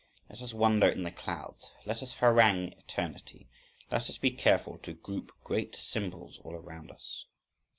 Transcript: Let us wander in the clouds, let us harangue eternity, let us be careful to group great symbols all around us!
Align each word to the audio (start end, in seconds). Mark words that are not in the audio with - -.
Let 0.31 0.41
us 0.41 0.51
wander 0.51 0.89
in 0.89 1.03
the 1.03 1.11
clouds, 1.11 1.69
let 1.85 2.01
us 2.01 2.15
harangue 2.15 2.69
eternity, 2.73 3.47
let 3.91 4.09
us 4.09 4.17
be 4.17 4.31
careful 4.31 4.79
to 4.79 4.93
group 4.93 5.31
great 5.43 5.75
symbols 5.75 6.39
all 6.39 6.55
around 6.55 6.89
us! 6.89 7.25